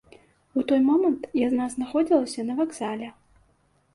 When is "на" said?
2.47-2.55